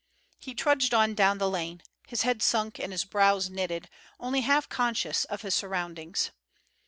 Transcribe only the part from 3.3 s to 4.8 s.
knitted, only half